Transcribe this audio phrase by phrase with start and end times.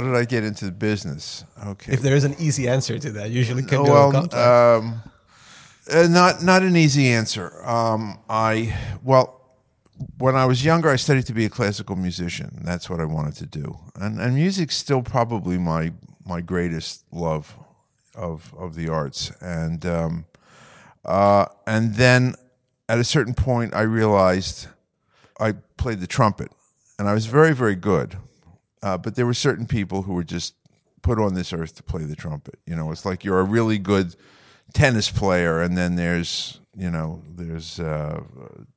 [0.00, 1.44] how did I get into the business?
[1.66, 1.92] Okay.
[1.92, 5.02] If there is an easy answer to that, usually can Oh, go well, um,
[5.92, 7.52] uh, not not an easy answer.
[7.66, 9.40] Um, I well,
[10.18, 12.62] when I was younger, I studied to be a classical musician.
[12.64, 15.92] That's what I wanted to do, and and music's still probably my
[16.24, 17.56] my greatest love
[18.14, 19.32] of of the arts.
[19.40, 20.24] And um,
[21.04, 22.34] uh, and then
[22.88, 24.68] at a certain point, I realized
[25.38, 26.50] I played the trumpet,
[26.98, 28.16] and I was very very good.
[28.82, 30.54] Uh, but there were certain people who were just
[31.02, 32.58] put on this earth to play the trumpet.
[32.66, 34.16] You know, it's like you're a really good
[34.74, 38.20] tennis player, and then there's you know there's uh,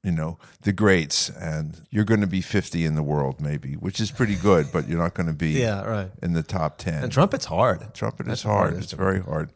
[0.04, 4.00] you know the greats, and you're going to be 50 in the world maybe, which
[4.00, 6.12] is pretty good, but you're not going to be Yeah, right.
[6.22, 7.04] in the top 10.
[7.04, 7.94] and trumpet's hard.
[7.94, 8.74] Trumpet That's is hard.
[8.78, 9.52] It's very hard.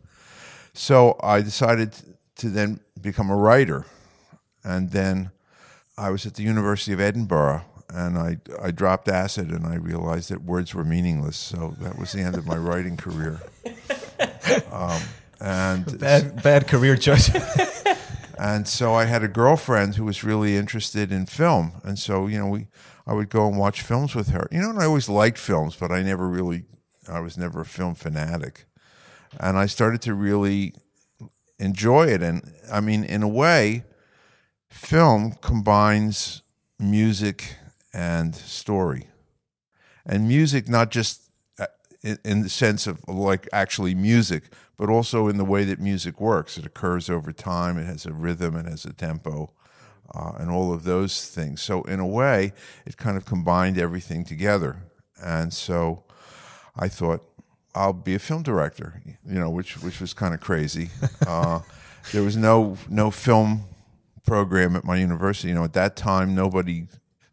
[0.73, 1.95] So I decided
[2.37, 3.85] to then become a writer,
[4.63, 5.31] and then
[5.97, 10.29] I was at the University of Edinburgh, and I I dropped acid, and I realized
[10.29, 11.37] that words were meaningless.
[11.37, 13.39] So that was the end of my writing career.
[14.71, 15.01] Um,
[15.39, 17.29] and Bad, bad career choice.
[18.39, 22.39] and so I had a girlfriend who was really interested in film, and so you
[22.39, 22.67] know we
[23.05, 24.47] I would go and watch films with her.
[24.51, 26.63] You know, and I always liked films, but I never really
[27.07, 28.65] I was never a film fanatic,
[29.39, 30.73] and I started to really
[31.59, 32.21] enjoy it.
[32.21, 33.85] And I mean, in a way,
[34.69, 36.41] film combines
[36.79, 37.55] music
[37.97, 39.07] and story,
[40.05, 41.65] and music not just uh,
[42.03, 44.43] in, in the sense of like actually music,
[44.77, 46.59] but also in the way that music works.
[46.59, 47.79] It occurs over time.
[47.79, 48.55] It has a rhythm.
[48.55, 49.51] It has a tempo,
[50.13, 51.63] uh, and all of those things.
[51.63, 52.53] So in a way,
[52.85, 54.83] it kind of combined everything together.
[55.19, 56.03] And so
[56.75, 57.23] I thought
[57.73, 59.01] I'll be a film director.
[59.25, 60.89] You know, which which was kind of crazy.
[61.25, 61.59] Uh,
[62.13, 63.63] there was no no film
[64.25, 65.47] program at my university.
[65.49, 66.87] You know, at that time, nobody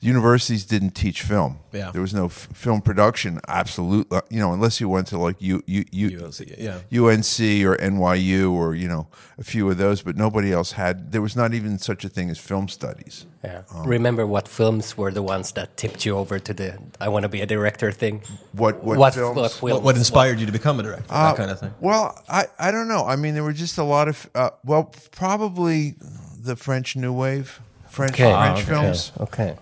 [0.04, 1.58] universities didn't teach film.
[1.72, 1.90] Yeah.
[1.90, 3.40] there was no f- film production.
[3.48, 6.76] Absolutely, you know, unless you went to like U, U, U, ULC, yeah.
[6.92, 9.08] UNC or NYU or you know
[9.38, 11.12] a few of those, but nobody else had.
[11.12, 13.26] There was not even such a thing as film studies.
[13.42, 13.62] Yeah.
[13.84, 17.28] Remember what films were the ones that tipped you over to the I want to
[17.28, 18.22] be a director thing?
[18.52, 19.36] What what, what, films?
[19.36, 19.62] what films?
[19.62, 21.06] what, what inspired you to become a director?
[21.10, 21.74] Uh, that kind of thing.
[21.80, 23.04] Well, I, I don't know.
[23.04, 25.96] I mean, there were just a lot of uh, well, probably
[26.44, 27.60] the French New Wave,
[27.94, 28.32] French Okay.
[28.32, 28.66] French okay.
[28.68, 29.12] films.
[29.20, 29.56] Okay.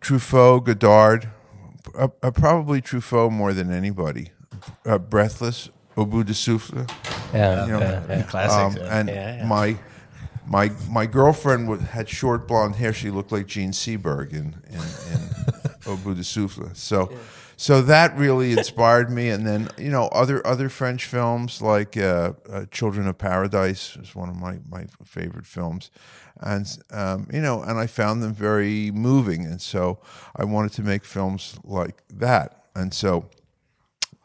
[0.00, 1.28] Truffaut, Godard,
[1.96, 4.30] uh, uh, probably Truffaut more than anybody.
[4.86, 6.86] Uh, Breathless, Au bout de souffle.
[7.34, 8.22] yeah, you know, yeah, yeah.
[8.22, 8.80] Classics.
[8.80, 9.46] Um, and Yeah, yeah.
[9.46, 9.76] my
[10.46, 12.92] my my girlfriend wa- had short blonde hair.
[12.92, 14.80] She looked like Jean Seberg in in,
[15.12, 15.20] in
[15.86, 16.70] Au bout de souffle.
[16.74, 17.10] So.
[17.60, 22.32] So that really inspired me, and then you know other other French films like uh,
[22.50, 25.90] uh, Children of Paradise is one of my, my favorite films,
[26.40, 29.98] and um, you know, and I found them very moving, and so
[30.34, 33.28] I wanted to make films like that, and so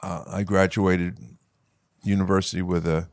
[0.02, 1.17] uh, I graduated
[2.03, 3.09] university with a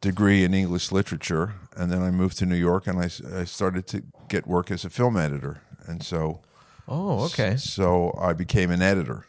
[0.00, 3.10] degree in English literature, and then I moved to New York, and I,
[3.40, 6.40] I started to get work as a film editor, and so
[6.88, 7.56] Oh, okay.
[7.56, 9.26] so I became an editor.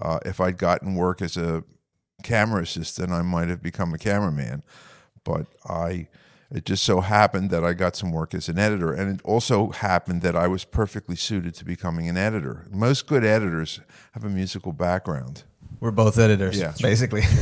[0.00, 1.64] Uh, if I'd gotten work as a
[2.22, 4.62] camera assistant, I might have become a cameraman,
[5.24, 6.08] but I.
[6.48, 9.70] It just so happened that I got some work as an editor, and it also
[9.70, 12.68] happened that I was perfectly suited to becoming an editor.
[12.70, 13.80] Most good editors
[14.12, 15.42] have a musical background.
[15.80, 16.72] We're both editors, Yeah.
[16.80, 17.22] basically.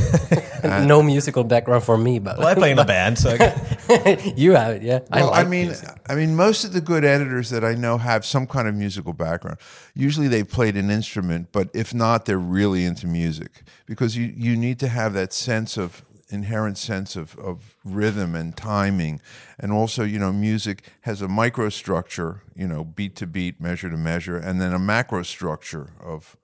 [0.65, 4.33] Uh, no musical background for me, but well, I play in a band, so I,
[4.35, 5.01] you have it, yeah.
[5.11, 5.89] Well, I, like mean, music.
[6.09, 9.13] I mean, most of the good editors that I know have some kind of musical
[9.13, 9.59] background.
[9.93, 14.55] Usually, they've played an instrument, but if not, they're really into music because you you
[14.55, 19.21] need to have that sense of inherent sense of, of rhythm and timing
[19.59, 23.97] and also you know music has a microstructure you know beat to beat measure to
[23.97, 26.35] measure and then a macro structure of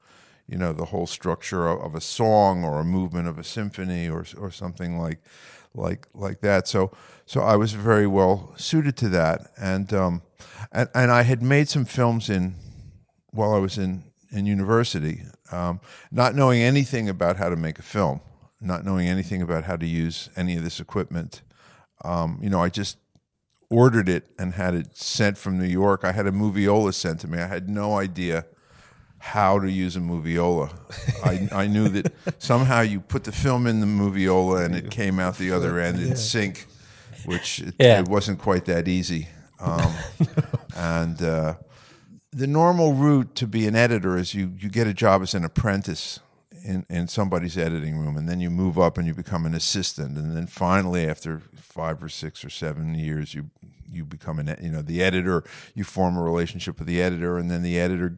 [0.52, 4.10] you know the whole structure of, of a song or a movement of a symphony
[4.10, 5.20] or or something like
[5.74, 6.68] like like that.
[6.68, 6.92] So
[7.26, 10.22] so I was very well suited to that, and um,
[10.72, 12.56] and and I had made some films in
[13.32, 15.80] while I was in in university, um,
[16.12, 18.22] not knowing anything about how to make a film,
[18.60, 21.42] not knowing anything about how to use any of this equipment.
[22.04, 22.98] Um, you know, I just
[23.70, 26.04] ordered it and had it sent from New York.
[26.04, 27.40] I had a moviola sent to me.
[27.40, 28.46] I had no idea
[29.24, 30.72] how to use a moviola.
[31.24, 35.20] I, I knew that somehow you put the film in the moviola and it came
[35.20, 36.66] out the other end in sync,
[37.26, 38.00] which it, Yeah.
[38.00, 39.28] it wasn't quite that easy.
[39.60, 39.94] Um,
[40.76, 41.54] and uh,
[42.32, 45.46] the normal route to be an editor is you, you get a job as an
[45.46, 46.20] apprentice
[46.66, 50.18] in, in somebody's editing room, and then you move up and you become an assistant,
[50.18, 53.50] and then finally, after five or six or seven years, you
[53.92, 55.44] you become an you know the editor.
[55.74, 58.18] You form a relationship with the editor, and then the editor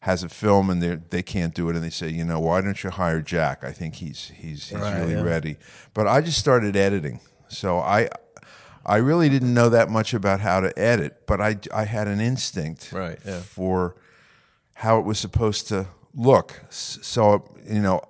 [0.00, 2.60] has a film and they they can't do it, and they say, you know, why
[2.60, 3.64] don't you hire Jack?
[3.64, 5.22] I think he's he's he's Right, really yeah.
[5.22, 5.56] ready.
[5.94, 8.08] But I just started editing, so I.
[8.84, 12.20] I really didn't know that much about how to edit, but I, I had an
[12.20, 13.38] instinct Right, yeah.
[13.38, 13.94] for
[14.74, 15.86] how it was supposed to
[16.16, 16.62] look.
[16.68, 18.00] So, you know,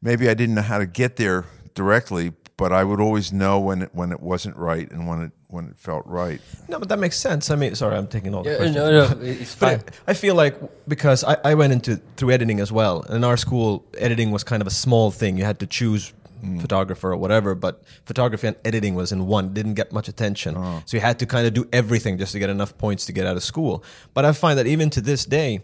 [0.00, 1.44] maybe I didn't know how to get there
[1.74, 5.32] directly, but I would always know when it, when it wasn't right and when it
[5.54, 6.40] when it felt right.
[6.68, 7.50] No, but that makes sense.
[7.50, 8.76] I mean, sorry, I'm taking all the Yeah, questions.
[8.76, 9.78] no, no, it's fine.
[9.78, 10.54] But I feel like
[10.88, 13.02] because I, I went into through editing as well.
[13.02, 15.38] In our school, editing was kind of a small thing.
[15.38, 16.12] You had to choose
[16.42, 16.60] mm.
[16.60, 19.54] photographer or whatever, but photography and editing was in one.
[19.54, 20.82] Didn't get much attention, oh.
[20.84, 23.26] so you had to kind of do everything just to get enough points to get
[23.26, 23.82] out of school.
[24.12, 25.60] But I find that even to this day.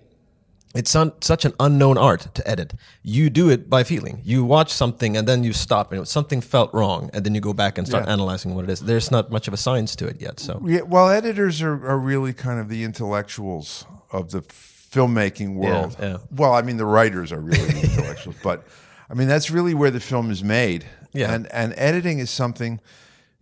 [0.74, 2.74] It's un- such an unknown art to edit.
[3.02, 4.20] You do it by feeling.
[4.24, 7.52] You watch something and then you stop, and something felt wrong, and then you go
[7.52, 8.12] back and start Yeah.
[8.12, 8.80] analyzing what it is.
[8.80, 10.38] There's not much of a science to it yet.
[10.38, 15.96] So Yeah, well, editors are, are really kind of the intellectuals of the filmmaking world.
[16.00, 16.18] yeah.
[16.30, 18.64] Well, I mean, the writers are really the intellectuals, but
[19.10, 20.84] I mean, that's really where the film is made.
[21.12, 21.32] Yeah.
[21.34, 22.80] And, and editing is something,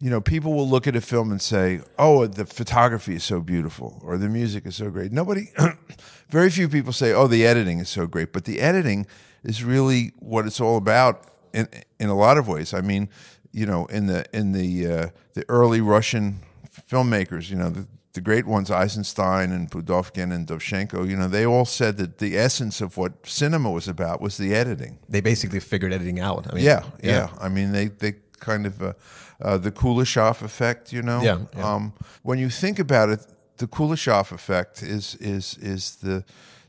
[0.01, 3.41] you know, people will look at a film and say, oh, the photography is so
[3.41, 5.11] beautiful or the music is so great.
[5.11, 5.51] Nobody,
[6.29, 8.33] very few people say, oh, the editing is so great.
[8.33, 9.07] But the editing
[9.43, 11.69] is really what it's all about in,
[11.99, 12.73] in a lot of ways.
[12.73, 13.09] I mean,
[13.51, 16.41] you know, in the, in the, uh, the early Russian
[16.89, 21.45] filmmakers, you know, the, the great ones, Eisenstein and Pudovkin and Dovzhenko, you know, they
[21.45, 24.99] all said that the essence of what cinema was about was the editing.
[25.09, 26.47] they basically figured editing out.
[26.51, 27.31] I mean, Yeah, yeah.
[27.41, 28.95] I mean, they they kind of uh,
[29.43, 31.23] uh, the Kuleshov effect, you know.
[31.23, 31.75] Yeah, yeah.
[31.75, 31.93] Um,
[32.23, 33.27] when you think about it,
[33.59, 36.25] the Kuleshov effect is is is the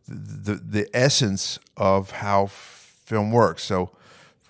[0.07, 3.63] the the essence of how film works.
[3.63, 3.91] So,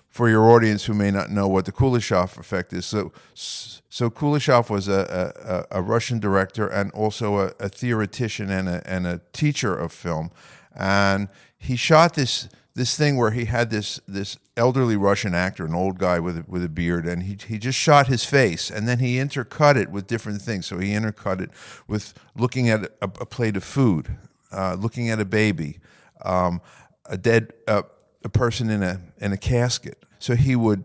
[0.08, 4.70] for your audience who may not know what the Kuleshov effect is, so so Kuleshov
[4.70, 9.20] was a, a, a Russian director and also a, a theoretician and a, and a
[9.32, 10.30] teacher of film,
[10.74, 11.28] and
[11.58, 15.98] he shot this this thing where he had this this elderly Russian actor, an old
[15.98, 18.98] guy with a, with a beard, and he he just shot his face, and then
[19.00, 20.66] he intercut it with different things.
[20.66, 21.50] So he intercut it
[21.88, 24.16] with looking at a, a plate of food,
[24.52, 25.80] uh, looking at a baby,
[26.24, 26.60] um,
[27.06, 27.82] a dead uh,
[28.24, 29.98] a person in a in a casket.
[30.18, 30.84] So he would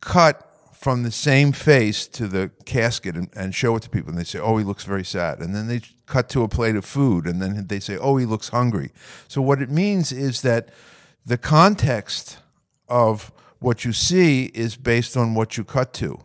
[0.00, 0.44] cut
[0.78, 4.22] from the same face to the casket and, and show it to people and they
[4.22, 7.26] say oh he looks very sad and then they cut to a plate of food
[7.26, 8.92] and then they say oh he looks hungry
[9.26, 10.68] so what it means is that
[11.28, 12.38] the context
[12.88, 13.30] of
[13.60, 16.18] what you see is based on what you cut to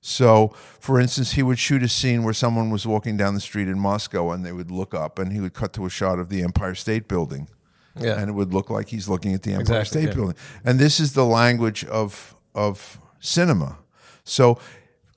[0.00, 3.68] so for instance he would shoot a scene where someone was walking down the street
[3.68, 6.28] in moscow and they would look up and he would cut to a shot of
[6.28, 7.48] the empire state building
[7.96, 8.18] Yeah.
[8.18, 10.14] and it would look like he's looking at the Empire Exactly, State yeah.
[10.14, 10.36] Building.
[10.64, 13.78] And this is the language of of cinema.
[14.24, 14.58] So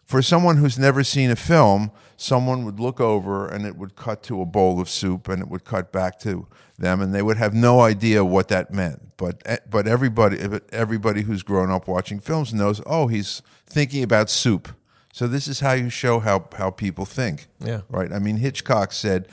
[0.05, 1.91] for someone who's never seen a film,
[2.23, 5.49] someone would look over and it would cut to a bowl of soup and it
[5.49, 6.47] would cut back to
[6.77, 9.17] them and they would have no idea what that meant.
[9.17, 10.39] But eh, but everybody
[10.71, 14.69] everybody who's grown up watching films knows, oh, he's thinking about soup.
[15.11, 17.47] So this is how you show how how people think.
[17.59, 17.81] Yeah.
[17.89, 18.11] Right?
[18.13, 19.27] I mean Hitchcock said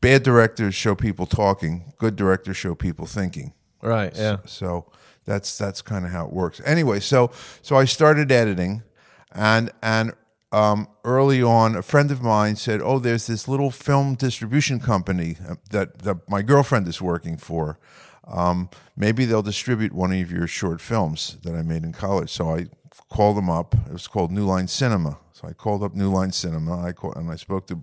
[0.00, 3.52] bad directors show people talking, good directors show people thinking.
[3.82, 4.16] Right.
[4.16, 4.38] Yeah.
[4.46, 4.86] So
[5.24, 6.60] that's that's kind of how it works.
[6.64, 7.32] Anyway, so
[7.62, 8.84] so I started editing,
[9.32, 10.12] and and
[10.52, 15.36] um, early on, a friend of mine said, "Oh, there's this little film distribution company
[15.48, 17.78] uh, that that my girlfriend is working for.
[18.26, 22.54] Um, maybe they'll distribute one of your short films that I made in college." So
[22.54, 22.66] I
[23.08, 23.74] called them up.
[23.74, 25.18] It was called New Line Cinema.
[25.32, 26.84] So I called up New Line Cinema.
[26.84, 27.82] I called, and I spoke to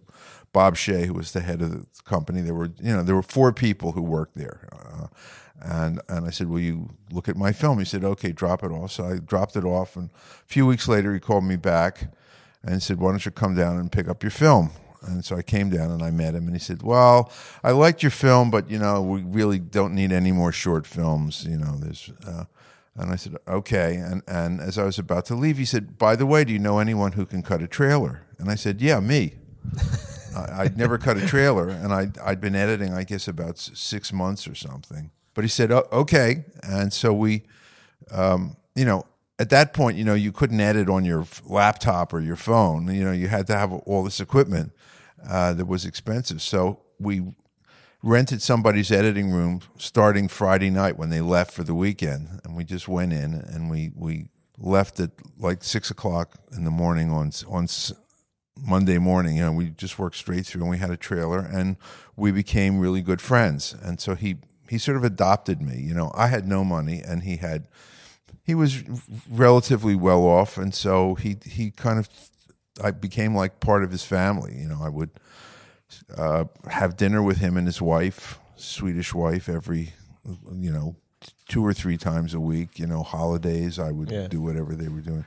[0.52, 2.42] Bob Shaye, who was the head of the company.
[2.42, 4.68] There were you know there were four people who worked there.
[4.74, 5.08] Uh,
[5.62, 8.72] and and I said, "Will you look at my film?" He said, "Okay, drop it
[8.72, 12.10] off." So I dropped it off, and a few weeks later, he called me back
[12.68, 14.72] and said, "Why don't you come down and pick up your film?"
[15.02, 17.32] And so I came down and I met him, and he said, "Well,
[17.64, 21.46] I liked your film, but you know, we really don't need any more short films.
[21.48, 22.46] You know, there's." Uh,
[22.96, 26.16] and I said, "Okay." And and as I was about to leave, he said, "By
[26.16, 29.00] the way, do you know anyone who can cut a trailer?" And I said, "Yeah,
[29.00, 29.36] me."
[30.36, 34.14] I, I'd never cut a trailer, and I'd, I'd been editing, I guess, about six
[34.14, 35.12] months or something.
[35.34, 36.46] But he said, oh, okay.
[36.64, 37.44] And so we,
[38.12, 39.06] um, you know,
[39.40, 42.94] at that point, you know, you couldn't edit on your laptop or your phone.
[42.94, 44.72] You know, you had to have all this equipment
[45.28, 46.42] uh, that was expensive.
[46.42, 47.22] So we
[48.02, 52.64] rented somebody's editing room starting Friday night when they left for the weekend, and we
[52.64, 57.32] just went in and we we left at like six o'clock in the morning on
[57.48, 57.68] on
[58.60, 59.38] Monday morning.
[59.38, 61.78] You know, we just worked straight through, and we had a trailer, and
[62.16, 63.76] we became really good friends.
[63.84, 65.80] And so he he sort of adopted me.
[65.80, 67.68] You know, I had no money, and he had
[68.48, 68.84] he was
[69.30, 72.08] relatively well off, and so he he kind of
[72.84, 74.56] I became like part of his family.
[74.58, 75.12] You know, I would
[76.18, 79.94] uh, have dinner with him and his wife Swedish wife every,
[80.54, 80.96] you know,
[81.48, 82.80] two or three times a week.
[82.80, 84.28] You know, holidays I would Yeah.
[84.28, 85.26] do whatever they were doing,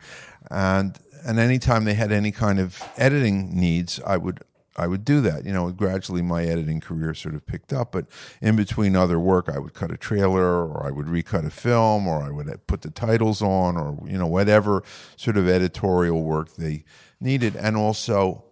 [0.50, 4.40] and and anytime they had any kind of editing needs, I would
[4.76, 5.44] I would do that.
[5.44, 8.06] You know, gradually my editing career sort of picked up, but
[8.40, 12.06] in between other work, I would cut a trailer, or I would recut a film,
[12.06, 14.82] or I would put the titles on, or you know whatever
[15.16, 16.84] sort of editorial work they
[17.20, 18.44] needed, and also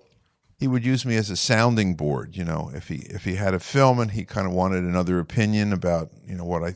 [0.59, 2.37] he would use me as a sounding board.
[2.37, 5.21] You know, if he if he had a film and he kind of wanted another
[5.21, 6.75] opinion about you know what I,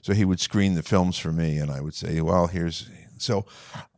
[0.00, 2.88] so he would screen the films for me, and I would say, well, here's
[3.18, 3.44] so.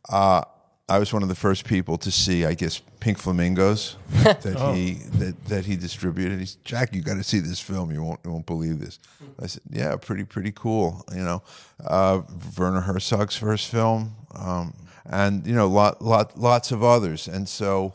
[0.09, 0.43] Uh,
[0.89, 4.93] I was one of the first people to see, I guess, Pink Flamingos that he
[5.17, 6.39] that, that he distributed.
[6.39, 7.91] He's Jack, you got to see this film.
[7.91, 8.97] You won't you won't believe this.
[9.41, 11.03] I said, yeah, pretty pretty cool.
[11.13, 11.43] You know,
[11.85, 12.21] uh,
[12.57, 14.73] Werner Herzog's first film, um,
[15.05, 17.27] and you know, lot lot lots of others.
[17.27, 17.93] And so,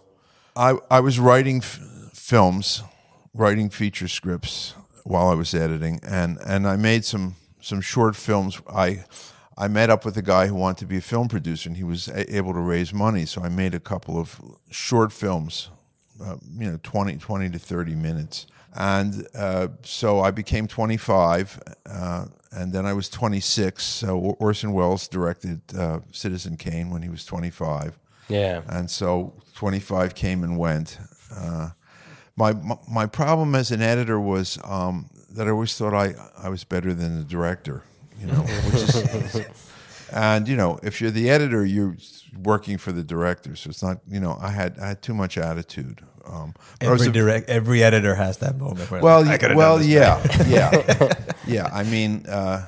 [0.54, 1.80] I I was writing f-
[2.12, 2.82] films,
[3.32, 8.60] writing feature scripts while I was editing, and and I made some some short films.
[8.68, 9.04] I
[9.56, 11.84] I met up with a guy who wanted to be a film producer, and he
[11.84, 13.26] was a- able to raise money.
[13.26, 14.40] So I made a couple of
[14.70, 15.68] short films,
[16.22, 18.46] uh, you know, 20, 20 to 30 minutes.
[18.74, 23.84] And uh, so I became 25, uh, and then I was 26.
[23.84, 27.98] So Orson Welles directed uh, Citizen Kane when he was 25.
[28.28, 28.62] Yeah.
[28.66, 30.98] And so 25 came and went.
[31.34, 31.70] Uh,
[32.36, 36.48] my, my my problem as an editor was um, that I always thought I, I
[36.48, 37.82] was better than the director,
[38.22, 38.42] you know.
[38.70, 38.82] Which
[39.34, 39.46] is,
[40.12, 41.96] and you know, if you're the editor, you're
[42.42, 43.98] working for the director, so it's not.
[44.08, 46.02] You know, I had I had too much attitude.
[46.24, 48.90] Um, but I was Every a- direct, every editor has that moment.
[48.90, 51.12] Where well, like, well, yeah, yeah,
[51.46, 51.68] yeah.
[51.72, 52.64] I mean, uh,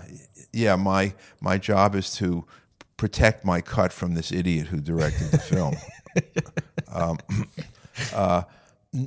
[0.52, 0.76] yeah.
[0.76, 2.44] My my job is to
[2.96, 5.76] protect my cut from this idiot who directed the film.
[6.92, 7.18] um,
[8.14, 8.42] uh,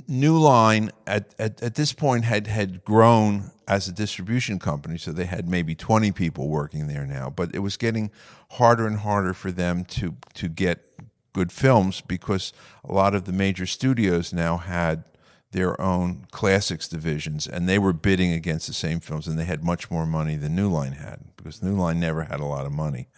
[0.06, 5.12] New Line at, at at this point had had grown as a distribution company, so
[5.12, 7.30] they had maybe twenty people working there now.
[7.30, 8.10] But it was getting
[8.52, 10.84] harder and harder for them to to get
[11.32, 12.52] good films because
[12.84, 15.04] a lot of the major studios now had
[15.52, 19.64] their own classics divisions, and they were bidding against the same films, and they had
[19.64, 22.72] much more money than New Line had because New Line never had a lot of
[22.72, 23.08] money,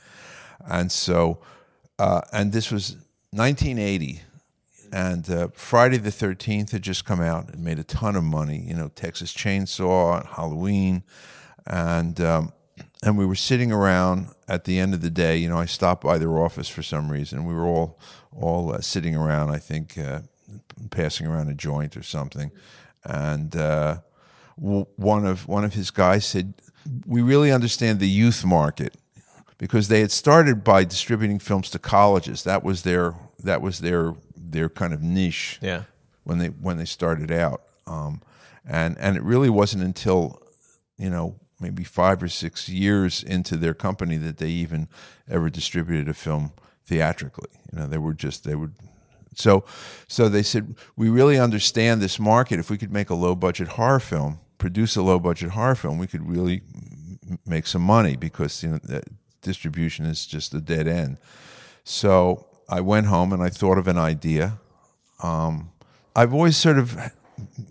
[0.64, 1.40] and so,
[1.98, 2.92] uh, and this was
[3.32, 4.20] 1980,
[4.92, 8.58] and uh, Friday the 13th had just come out and made a ton of money.
[8.58, 11.02] You know, Texas Chainsaw, Halloween,
[11.66, 12.52] and um,
[13.02, 15.36] and we were sitting around at the end of the day.
[15.36, 17.44] You know, I stopped by their office for some reason.
[17.44, 17.98] We were all
[18.32, 19.50] all uh, sitting around.
[19.50, 20.20] I think uh,
[20.90, 22.50] passing around a joint or something,
[23.04, 23.98] and uh,
[24.56, 26.54] one of one of his guys said,
[27.06, 28.96] "We really understand the youth market."
[29.58, 34.14] Because they had started by distributing films to colleges, that was their that was their
[34.52, 35.84] their kind of niche Yeah.
[36.24, 38.20] when they when they started out, um,
[38.64, 40.40] and and it really wasn't until
[40.98, 44.88] you know maybe five or six years into their company that they even
[45.28, 46.52] ever distributed a film
[46.84, 47.50] theatrically.
[47.72, 48.72] You know, they were just they would.
[49.34, 49.64] So,
[50.08, 52.58] so they said we really understand this market.
[52.58, 55.98] If we could make a low budget horror film, produce a low budget horror film,
[55.98, 56.62] we could really
[57.30, 59.02] m- make some money because you know the
[59.42, 61.16] distribution is just a dead end.
[61.84, 64.58] So I went home and I thought of an idea.
[65.22, 65.70] Um,
[66.16, 66.96] I've always sort of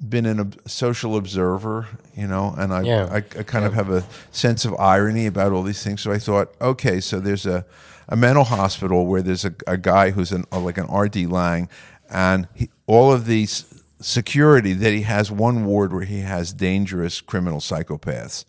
[0.08, 3.06] been an ob- social observer, you know, and I, Yeah.
[3.12, 6.01] I, I kind of have a sense of irony about all these things.
[6.01, 7.65] So I thought, okay, so there's a,
[8.08, 11.27] a mental hospital where there's a, a guy who's an, like an R.D.
[11.27, 11.70] Laing,
[12.10, 13.65] and he, all of these
[14.01, 18.46] security that he has one ward where he has dangerous criminal psychopaths.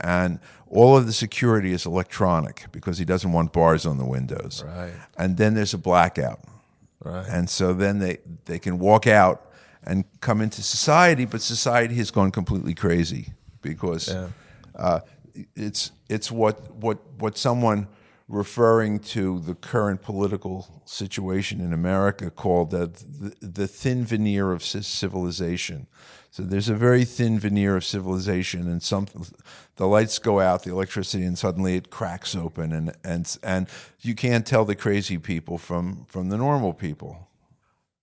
[0.00, 0.38] And
[0.70, 4.62] all of the security is electronic because he doesn't want bars on the windows.
[4.66, 4.92] Right.
[5.18, 6.40] And then there's a blackout.
[7.04, 7.26] Right.
[7.28, 9.50] And so then they, they can walk out
[9.82, 14.28] and come into society, but society has gone completely crazy because Yeah.
[14.76, 15.00] uh,
[15.56, 17.86] it's it's what what what someone
[18.30, 24.62] referring to the current political situation in America called the, the, the thin veneer of
[24.62, 25.88] ci- civilization.
[26.30, 29.08] So there's a very thin veneer of civilization, and some
[29.74, 33.66] the lights go out, the electricity, and suddenly it cracks open, and and and
[34.00, 37.28] you can't tell the crazy people from from the normal people.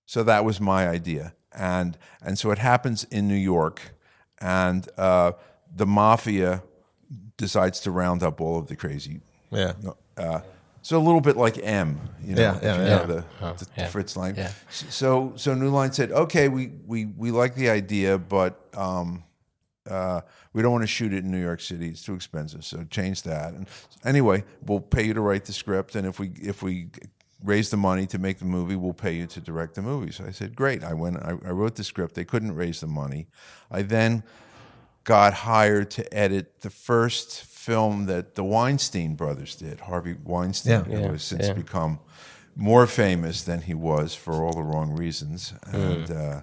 [0.06, 3.96] So that was my idea, and and so it happens in New York,
[4.42, 5.32] and uh,
[5.74, 6.64] the mafia
[7.38, 9.22] decides to round up all of the crazy.
[9.52, 9.72] Yeah.
[10.18, 10.42] Uh,
[10.82, 12.90] so a little bit like M, you know, Yeah, yeah, you yeah.
[12.98, 13.86] know the, Oh, the, the.
[13.88, 14.36] Fritz Lang.
[14.70, 19.24] So so New Line said, okay, we we we like the idea, but um,
[19.90, 20.22] uh,
[20.54, 22.64] we don't want to shoot it in New York City; it's too expensive.
[22.64, 23.54] So change that.
[23.54, 23.68] And
[24.06, 26.88] anyway, we'll pay you to write the script, and if we if we
[27.44, 30.12] raise the money to make the movie, we'll pay you to direct the movie.
[30.12, 30.84] So I said, great.
[30.84, 31.18] I went.
[31.18, 32.16] I, I wrote the script.
[32.16, 33.28] They couldn't raise the money.
[33.70, 34.24] I then
[35.04, 39.80] got hired to edit the first film that the Weinstein brothers did.
[39.80, 40.84] Harvey Weinstein, Yeah.
[40.84, 41.54] who Yeah, has since yeah.
[41.64, 42.00] become
[42.56, 46.42] more famous than he was for all the wrong reasons, and uh,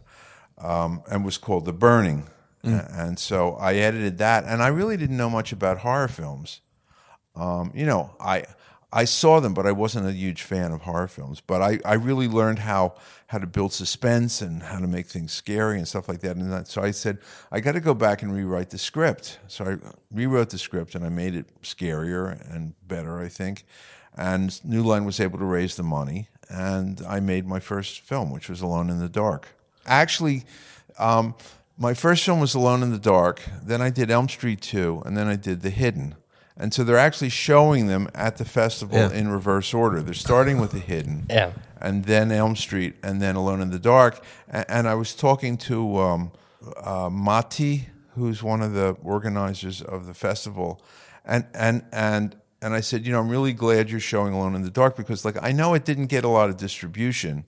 [0.59, 2.23] um, and was called The Burning.
[2.64, 3.38] A- And so
[3.71, 6.61] I edited that, and I really didn't know much about horror films.
[7.37, 8.45] Um, you know, I
[8.97, 11.41] I saw them, but I wasn't a huge fan of horror films.
[11.41, 12.95] But I, I really learned how
[13.27, 16.37] how to build suspense and how to make things scary and stuff like that.
[16.37, 17.19] And that, so I said
[17.51, 19.41] I got to go back and rewrite the script.
[19.49, 19.77] So I
[20.13, 23.65] rewrote the script and I made it scarier and better, I think.
[24.17, 28.31] And New Line was able to raise the money, and I made my first film,
[28.31, 29.49] which was Alone in the Dark.
[29.87, 30.45] Actually.
[30.99, 31.35] Um,
[31.77, 33.43] my first film was Alone in the Dark.
[33.61, 36.15] Then I did Elm Street 2, and then I did The Hidden.
[36.57, 39.11] And so they're actually showing them at the festival Yeah.
[39.11, 40.01] in reverse order.
[40.03, 41.51] They're starting with The Hidden, Yeah.
[41.81, 44.23] and then Elm Street, and then Alone in the Dark.
[44.49, 46.33] And, and I was talking to um,
[46.81, 50.81] uh, Mati, who's one of the organizers of the festival,
[51.25, 54.63] and and and and I said, you know, I'm really glad you're showing Alone in
[54.63, 57.45] the Dark because, like, I know it didn't get a lot of distribution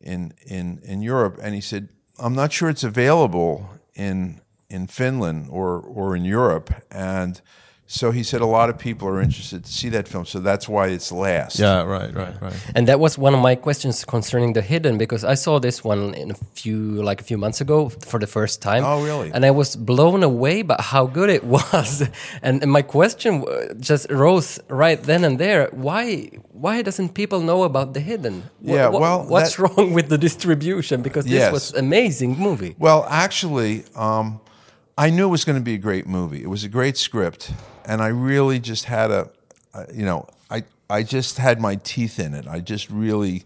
[0.00, 1.88] in in in Europe, and he said,
[2.18, 7.40] I'm not sure it's available in in Finland or or in Europe, and
[7.90, 10.68] so he said a lot of people are interested to see that film, so that's
[10.68, 11.58] why it's last.
[11.58, 12.52] Yeah, right, right, right.
[12.74, 16.12] And that was one of my questions concerning the hidden because I saw this one
[16.14, 18.84] in a few like a few months ago for the first time.
[18.84, 19.30] Oh, really?
[19.32, 22.02] And I was blown away by how good it was.
[22.42, 23.42] and, and my question
[23.80, 28.42] just rose right then and there: Why why doesn't people know about the hidden?
[28.60, 31.00] Wha- Yeah, wha- well, what's that- wrong with the distribution?
[31.00, 31.52] Because this Yes.
[31.52, 32.74] was amazing movie.
[32.78, 34.40] Well, actually, um,
[34.98, 36.42] I knew it was going to be a great movie.
[36.42, 37.52] It was a great script,
[37.86, 39.30] and I really just had a,
[39.94, 42.48] you know, I I just had my teeth in it.
[42.48, 43.44] I just really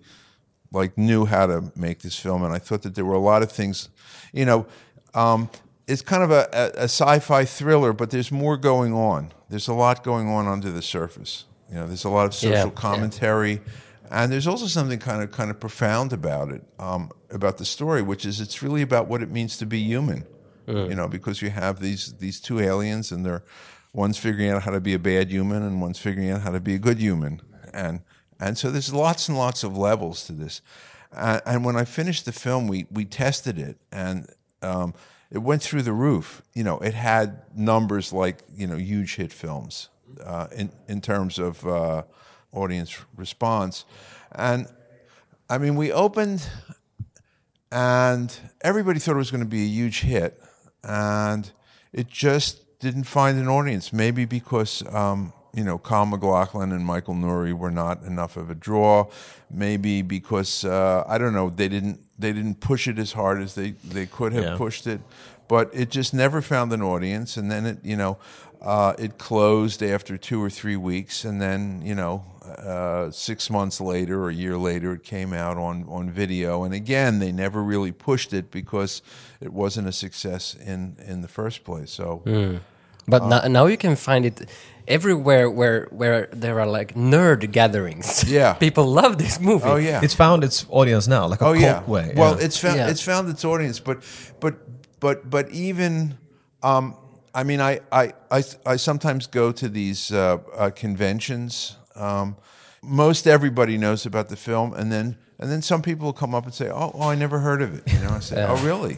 [0.73, 3.43] like knew how to make this film, and I thought that there were a lot
[3.43, 3.91] of things,
[4.33, 4.67] you know.
[5.15, 5.51] Um,
[5.87, 9.33] it's kind of a, a, a sci-fi thriller, but there's more going on.
[9.51, 11.45] There's a lot going on under the surface.
[11.69, 12.71] You know, there's a lot of social Yeah, yeah.
[12.71, 13.61] commentary,
[14.11, 18.01] and there's also something kind of kind of profound about it, um, about the story,
[18.01, 20.25] which is it's really about what it means to be human.
[20.89, 23.43] You know, because you have these these two aliens, and they're
[23.93, 26.61] one's figuring out how to be a bad human, and one's figuring out how to
[26.61, 27.41] be a good human,
[27.73, 28.01] and
[28.41, 30.63] and so there's lots and lots of levels to this.
[31.15, 34.29] Uh, and when I finished the film, we we tested it, and
[34.63, 34.95] um,
[35.31, 36.43] it went through the roof.
[36.55, 39.89] You know, it had numbers like you know huge hit films
[40.25, 42.03] uh, in in terms of uh,
[42.53, 43.85] audience response,
[44.33, 44.67] and
[45.49, 46.47] I mean we opened,
[47.71, 50.41] and everybody thought it was going to be a huge hit,
[50.85, 51.51] and
[51.93, 53.93] it just didn't find an audience.
[53.93, 58.55] Maybe because um, you know Kyle MacLachlan and Michael Nouri were not enough of a
[58.55, 59.07] draw.
[59.51, 63.55] Maybe because uh, I don't know they didn't they didn't push it as hard as
[63.55, 64.57] they they could have Yeah.
[64.57, 65.01] pushed it,
[65.49, 67.37] but it just never found an audience.
[67.37, 68.19] And then it you know
[68.61, 72.25] uh, it closed after two or three weeks, and then you know.
[72.43, 76.75] Uh, six months later or a year later, it came out on, on video, and
[76.75, 79.01] again, they never really pushed it because
[79.41, 81.91] it wasn't a success in, in the first place.
[81.93, 82.23] So,
[83.07, 84.49] But Uh, now, now you can find it
[84.89, 88.25] everywhere where where there are like nerd gatherings.
[88.29, 88.55] Yeah.
[88.55, 89.65] people love this movie.
[89.69, 91.83] oh yeah, It's found its audience now, like a oh cult yeah.
[91.87, 92.13] way.
[92.17, 92.45] Well, yeah.
[92.47, 92.91] it's found Yeah.
[92.91, 93.99] it's found its audience, but
[94.41, 94.55] but
[95.01, 96.19] but but even
[96.63, 96.95] um,
[97.35, 98.43] I mean, I, I I
[98.75, 101.77] I sometimes go to these uh, uh, conventions.
[101.95, 102.37] Um,
[102.83, 106.45] most everybody knows about the film, and then and then some people will come up
[106.45, 108.97] and say, "Oh, oh I never heard of it." You know, I say, "Oh, really?"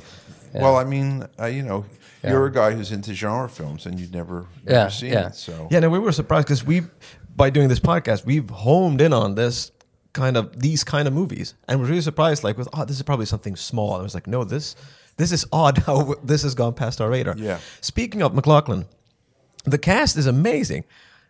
[0.54, 1.84] Well, I mean, uh, you know,
[2.22, 5.26] you're a guy who's into genre films, and you've never, never Yeah, seen yeah.
[5.28, 5.34] it.
[5.34, 6.82] So Yeah, no, we were surprised because we,
[7.34, 9.72] by doing this podcast, we've homed in on this
[10.12, 12.44] kind of these kind of movies, and we're really surprised.
[12.44, 13.94] Like, with oh, this is probably something small.
[13.94, 14.76] And I was like, no, this
[15.16, 17.34] this is odd how this has gone past our radar.
[17.36, 17.58] Yeah.
[17.80, 18.86] Speaking of MacLachlan,
[19.64, 20.84] the cast is amazing.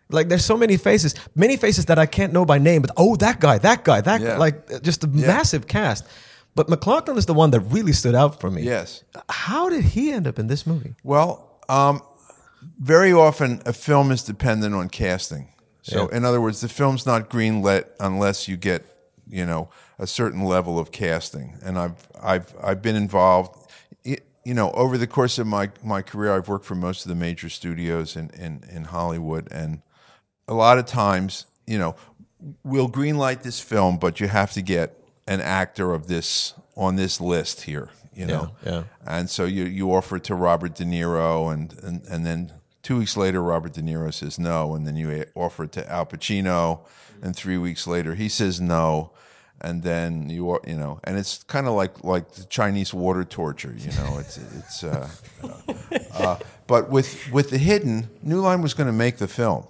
[0.09, 3.15] Like, there's so many faces, many faces that I can't know by name, but oh,
[3.17, 4.27] that guy, that guy, that Yeah.
[4.27, 6.05] guy, like just a massive cast.
[6.53, 8.61] But MacLachlan is the one that really stood out for me.
[8.61, 9.03] yes.
[9.29, 10.93] How did he end up in this movie?
[11.03, 12.01] Well, um,
[12.79, 15.49] very often a film is dependent on casting.
[15.81, 16.17] So, Yeah.
[16.17, 18.83] in other words, the film's not greenlit unless you get,
[19.27, 21.57] you know, a certain level of casting.
[21.63, 23.51] And I've I've I've been involved.
[24.03, 27.15] You know, over the course of my my career, I've worked for most of the
[27.15, 29.81] major studios in in, in Hollywood, and
[30.47, 31.95] a lot of times, you know,
[32.63, 37.19] we'll greenlight this film, but you have to get an actor of this on this
[37.19, 37.89] list here.
[38.13, 38.83] You know, Yeah, yeah.
[39.05, 42.97] and so you you offer it to Robert De Niro, and and and then two
[42.99, 46.79] weeks later, Robert De Niro says no, and then you offer it to Al Pacino,
[47.21, 49.11] and three weeks later he says no,
[49.59, 53.25] and then you are you know, and it's kind of like like the Chinese water
[53.25, 53.75] torture.
[53.77, 55.09] You know, it's it's uh,
[56.13, 59.67] uh, but with with the hidden, New Line was going to make the film.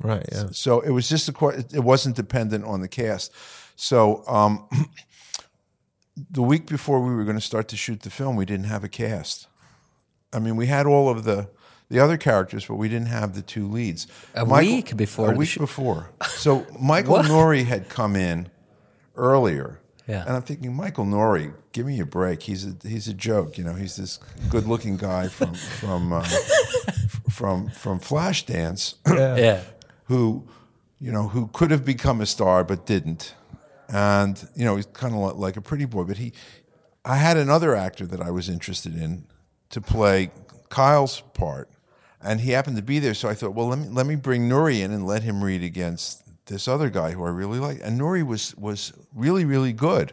[0.00, 0.24] Right.
[0.32, 0.48] Yeah.
[0.52, 3.32] So it was just a que- it wasn't dependent on the cast.
[3.76, 4.68] So um,
[6.30, 8.84] the week before we were going to start to shoot the film, we didn't have
[8.84, 9.48] a cast.
[10.32, 11.48] I mean, we had all of the
[11.88, 14.06] the other characters, but we didn't have the two leads.
[14.34, 16.08] A week before A week before.
[16.26, 17.18] So Michael?
[17.18, 18.48] Nouri had come in
[19.14, 19.78] earlier.
[20.08, 20.22] Yeah.
[20.22, 22.42] And I'm thinking, Michael Nouri, give me a break.
[22.42, 23.58] He's a he's a joke.
[23.58, 26.22] You know, he's this good-looking guy from from uh,
[27.30, 29.60] from from Flashdance yeah.
[30.12, 30.44] who,
[31.00, 33.34] you know, who could have become a star but didn't.
[33.88, 36.04] And you know, he's kind of like a pretty boy.
[36.04, 36.32] But he,
[37.04, 39.24] I had another actor that I was interested in
[39.70, 40.30] to play
[40.68, 41.70] Kyle's part,
[42.20, 43.14] and he happened to be there.
[43.14, 45.62] So I thought, well, let me let me bring Nouri in and let him read
[45.62, 47.80] against this other guy who I really like.
[47.82, 50.12] And Nouri was was really really good,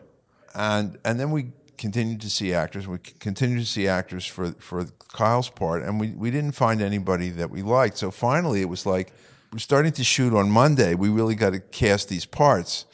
[0.55, 2.87] and and then we continued to see actors.
[2.87, 7.29] We continued to see actors for for Kyle's part, and we we didn't find anybody
[7.31, 7.97] that we liked.
[7.97, 9.11] So finally, it was like
[9.51, 10.93] we're starting to shoot on Monday.
[10.95, 12.85] We really got to cast these parts.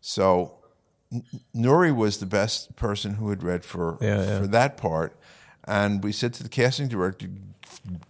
[0.00, 0.52] So
[1.54, 4.38] Nouri was the best person who had read for Yeah, yeah.
[4.40, 5.16] for that part,
[5.66, 7.28] and we said to the casting director,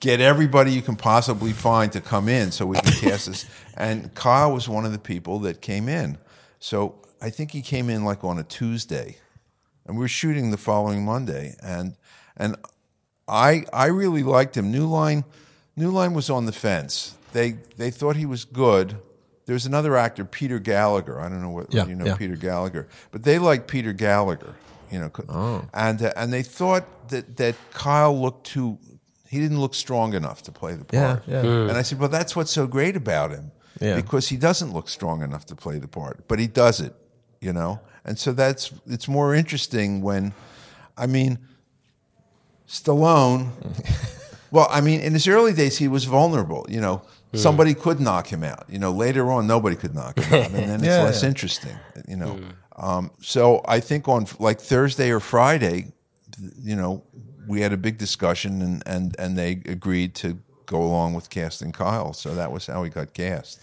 [0.00, 4.14] "Get everybody you can possibly find to come in so we can cast this." And
[4.14, 6.18] Kyle was one of the people that came in.
[6.58, 9.18] So I think he came in like on a Tuesday,
[9.86, 11.96] and we were shooting the following Monday, and
[12.36, 12.56] and
[13.28, 14.70] I I really liked him.
[14.70, 15.24] New Line,
[15.76, 17.14] New Line was on the fence.
[17.34, 18.96] They they thought he was good.
[19.46, 21.20] There's another actor, Peter Gallagher.
[21.20, 22.16] I don't know what Yeah, you know yeah.
[22.16, 24.54] Peter Gallagher, but they liked Peter Gallagher.
[24.90, 25.64] You know, Oh.
[25.74, 28.78] and uh, and they thought that that Kyle looked too.
[29.28, 30.94] He didn't look strong enough to play the part.
[31.26, 31.44] Yeah, part.
[31.44, 31.68] yeah.
[31.68, 33.96] And I said, well, that's what's so great about him, Yeah.
[33.96, 36.94] because he doesn't look strong enough to play the part, but he does it.
[37.40, 40.32] You know, and so that's it's more interesting when,
[40.96, 41.38] I mean,
[42.68, 43.50] Stallone.
[44.50, 46.66] well, I mean, in his early days, he was vulnerable.
[46.68, 47.02] You know,
[47.36, 48.64] somebody could knock him out.
[48.68, 51.28] You know, later on, nobody could knock him out, and then it's Yeah, less yeah.
[51.28, 51.76] interesting.
[52.08, 52.40] You know,
[52.76, 55.92] um, so I think on like Thursday or Friday,
[56.62, 57.02] you know,
[57.46, 61.72] we had a big discussion, and and and they agreed to go along with casting
[61.72, 62.12] Kyle.
[62.12, 63.60] So that was how he got cast.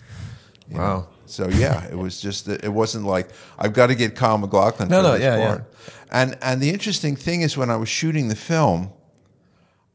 [0.69, 0.81] you know.
[0.83, 1.07] Wow.
[1.25, 4.97] So yeah, it was just it wasn't like I've got to get Kyle MacLachlan No,
[4.97, 5.47] for no, this yeah, yeah.
[5.47, 5.73] part.
[6.11, 8.91] And and the interesting thing is when I was shooting the film,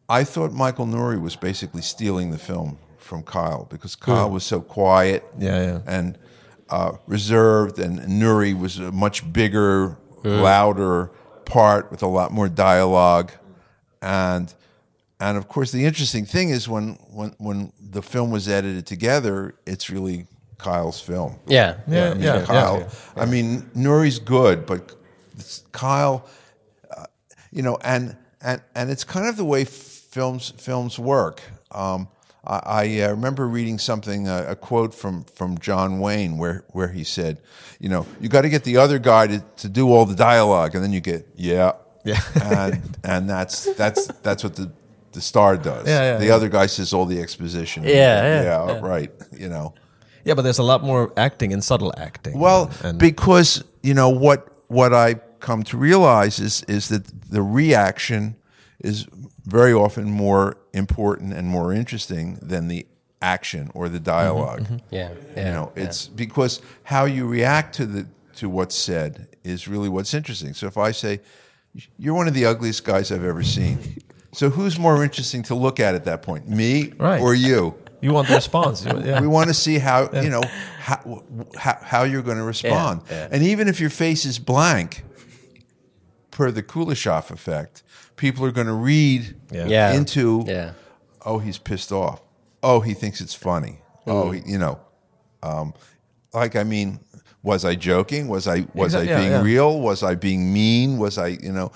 [0.08, 4.60] I thought Michael Nouri was basically stealing the film from Kyle because Kyle was so
[4.60, 5.80] quiet Yeah, yeah.
[5.86, 6.18] and
[6.68, 11.10] uh, reserved, and Nouri was a much bigger, louder
[11.44, 13.30] part with a lot more dialogue,
[14.02, 14.52] and
[15.20, 19.54] and of course the interesting thing is when when when the film was edited together,
[19.64, 20.26] it's really
[20.58, 21.38] Kyle's film.
[21.46, 21.76] Yeah.
[21.86, 22.78] Yeah, I mean, yeah, Kyle.
[22.80, 23.22] yeah.
[23.22, 24.94] I mean, Nouri's good, but
[25.72, 26.26] Kyle,
[26.96, 27.04] uh,
[27.52, 31.40] you know, and and and it's kind of the way films films work.
[31.70, 32.08] Um,
[32.46, 36.88] I, I uh, remember reading something, uh, a quote from from John Wayne, where where
[36.88, 37.40] he said,
[37.80, 40.74] you know, you got to get the other guy to, to do all the dialogue,
[40.74, 41.72] and then you get yeah,
[42.04, 42.20] Yeah.
[42.42, 44.70] and and that's that's that's what the
[45.12, 45.86] the star does.
[45.86, 46.34] Yeah, yeah, the yeah.
[46.34, 47.82] other guy says all the exposition.
[47.82, 49.10] Yeah, yeah, yeah, right.
[49.32, 49.74] You know.
[50.24, 52.38] Yeah, but there's a lot more acting and subtle acting.
[52.38, 57.42] Well, and, because you know what what I come to realize is is that the
[57.42, 58.36] reaction
[58.80, 59.06] is
[59.46, 62.86] very often more important and more interesting than the
[63.22, 64.64] action or the dialog Yeah.
[64.64, 64.94] Mm-hmm, mm-hmm.
[65.38, 65.46] Yeah.
[65.46, 65.84] You know, yeah.
[65.84, 68.06] it's because how you react to the
[68.36, 70.52] to what's said is really what's interesting.
[70.52, 71.20] So if I say
[71.98, 73.78] you're one of the ugliest guys I've ever seen,
[74.32, 77.20] so who's more interesting to look at at that point, me Right.
[77.22, 77.74] or you?
[78.02, 78.84] you want the response.
[78.84, 79.20] Yeah.
[79.20, 80.42] We want to see how you know
[80.78, 81.22] how
[81.56, 83.28] how, how you're going to respond, yeah.
[83.30, 85.02] and even if your face is blank,
[86.30, 87.82] per the Kuleshov effect,
[88.16, 89.66] people are going to read Yeah.
[89.66, 89.92] Yeah.
[89.94, 90.72] into Yeah.
[91.24, 92.20] oh he's pissed off,
[92.62, 94.80] oh he thinks it's funny, oh he, you know,
[95.42, 95.74] um,
[96.32, 97.00] like I mean,
[97.42, 98.28] was I joking?
[98.28, 99.42] Was I was Exa- I yeah, being yeah.
[99.42, 99.80] real?
[99.80, 100.98] Was I being mean?
[100.98, 101.70] Was I you know?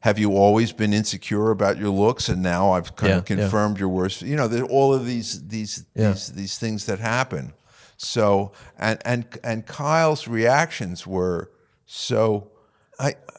[0.00, 3.42] Have you always been insecure about your looks, and now I've kind of Yeah, yeah.
[3.42, 4.20] confirmed your worst?
[4.22, 6.10] You know, there all of these these Yeah.
[6.12, 7.54] these these things that happen.
[7.96, 11.50] So and and and Kyle's reactions were
[11.86, 12.50] so.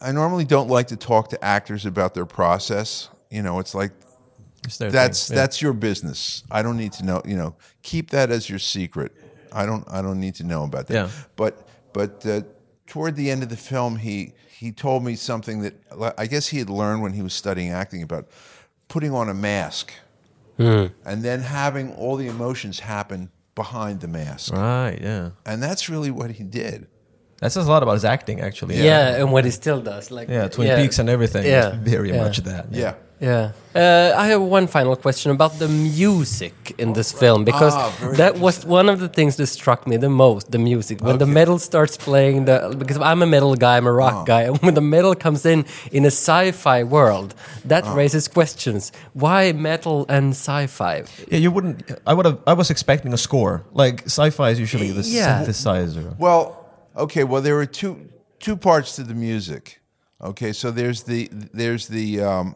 [0.01, 3.10] I I normally don't like to talk to actors about their process.
[3.29, 3.91] You know, it's like
[4.65, 5.36] It's that's thing.
[5.38, 5.41] Yeah.
[5.43, 6.43] that's your business.
[6.51, 7.21] I don't need to know.
[7.25, 9.12] You know, keep that as your secret.
[9.51, 10.93] I don't I don't need to know about that.
[10.93, 11.10] Yeah.
[11.36, 12.41] But but uh,
[12.88, 15.73] toward the end of the film, he he told me something that
[16.17, 18.27] I guess he had learned when he was studying acting about
[18.88, 19.91] putting on a mask
[20.58, 24.97] and then having all the emotions happen behind the mask, Right.
[25.01, 25.31] Yeah.
[25.45, 26.88] and that's really what he did.
[27.45, 28.75] That says a lot about his acting, actually.
[28.84, 29.19] yeah.
[29.19, 30.47] and what he still does, like Yeah.
[30.55, 30.81] Twin yeah.
[30.81, 31.45] Peaks and everything.
[31.45, 31.73] Yeah.
[31.73, 32.23] is very yeah.
[32.23, 32.65] much that.
[32.71, 32.93] Yeah.
[33.21, 33.51] Yeah.
[33.73, 38.34] Uh, I have one final question about the music in this film because Ah, that
[38.45, 40.51] was one of the things that struck me the most.
[40.51, 43.91] The music when the metal starts playing, the because I'm a metal guy, I'm a
[44.03, 44.23] rock Ah.
[44.34, 47.34] guy, and when the metal comes in in a sci-fi world,
[47.71, 47.93] that Ah.
[48.01, 48.91] raises questions.
[49.13, 50.95] Why metal and sci-fi?
[51.31, 51.77] Yeah, you wouldn't.
[52.05, 52.38] I would have.
[52.51, 53.63] I was expecting a score.
[53.73, 55.39] Like sci-fi is usually the Yeah.
[55.45, 56.08] synthesizer.
[56.19, 56.64] Well,
[56.97, 57.23] okay.
[57.23, 59.79] Well, there are two two parts to the music.
[60.21, 62.55] Okay, so there's the there's the um,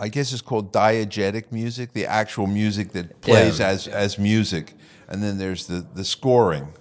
[0.00, 3.68] I guess it's called diegetic music, the actual music that plays Yeah.
[3.68, 4.74] as as music,
[5.08, 6.72] and then there's the the scoring.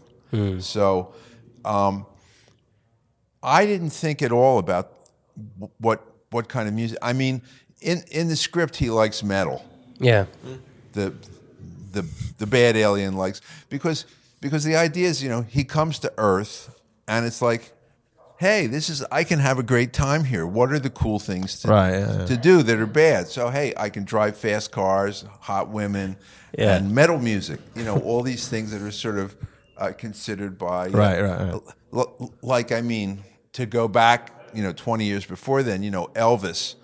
[0.60, 1.14] So,
[1.64, 2.06] um,
[3.42, 4.92] I didn't think at all about
[5.80, 6.98] what what kind of music.
[7.02, 7.42] I mean,
[7.82, 9.64] in in the script, he likes metal
[10.00, 10.26] Yeah.
[10.94, 11.14] the
[11.94, 12.06] the
[12.38, 14.06] the bad alien likes because
[14.42, 16.70] because the idea is you know he comes to Earth
[17.08, 17.74] and it's like,
[18.38, 20.46] hey, this is I can have a great time here.
[20.46, 22.26] What are the cool things to, Right, yeah, yeah.
[22.26, 23.28] to do that are bad?
[23.28, 26.18] So hey, I can drive fast cars, hot women,
[26.58, 26.76] Yeah.
[26.76, 27.60] and metal music.
[27.76, 29.36] You know all these things that are sort of
[29.78, 31.54] uh, considered by Right, right,
[31.92, 32.08] right.
[32.42, 36.76] like I mean to go back, you know, 20 years before then, you know, Elvis,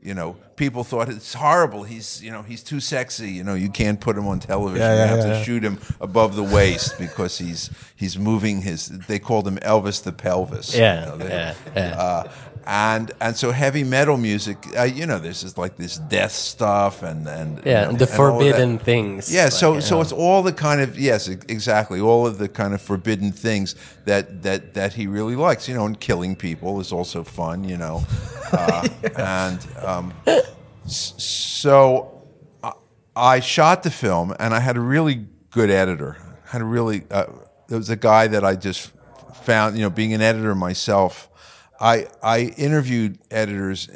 [0.00, 1.82] you know, people thought it's horrible.
[1.84, 3.30] He's, you know, he's too sexy.
[3.38, 4.82] You know, you can't put him on television.
[4.82, 5.42] Yeah, you yeah, have yeah, to yeah.
[5.46, 8.80] shoot him above the waist because he's he's moving his.
[9.08, 10.74] They called him Elvis the pelvis.
[10.74, 11.04] you Yeah.
[11.06, 11.54] know, they- Yeah.
[11.74, 12.02] Yeah.
[12.06, 12.22] uh,
[12.66, 17.02] and and so heavy metal music, uh, you know, this is like this death stuff
[17.02, 18.52] and and you Yeah, know, the and all of that.
[18.52, 19.32] forbidden things.
[19.32, 22.48] Yeah, so like, so uh, it's all the kind of yes, exactly, all of the
[22.48, 25.68] kind of forbidden things that that that he really likes.
[25.68, 27.64] You know, and killing people is also fun.
[27.64, 28.02] You know,
[28.52, 30.12] uh, and um,
[30.86, 32.26] so
[32.62, 32.72] I,
[33.16, 36.16] I shot the film, and I had a really good editor.
[36.46, 37.26] Had a really uh,
[37.68, 38.90] there was a guy that I just
[39.42, 39.76] found.
[39.76, 41.28] You know, being an editor myself,
[41.80, 43.88] I I interviewed editors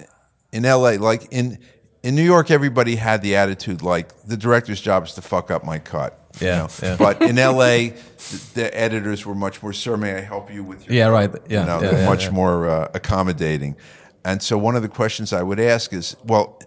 [0.52, 0.98] in L.A.
[0.98, 1.58] Like in
[2.02, 5.64] in New York, everybody had the attitude like the director's job is to fuck up
[5.64, 6.18] my cut.
[6.40, 6.68] you Yeah, know?
[6.82, 6.96] yeah.
[6.96, 9.72] But in L.A., the, the editors were much more.
[9.72, 10.94] Sir, may I help you with your?
[10.94, 11.42] Yeah, cut?" right.
[11.48, 12.30] Yeah, you know, yeah, yeah, much yeah.
[12.30, 13.76] more uh, accommodating.
[14.24, 16.58] And so one of the questions I would ask is, well,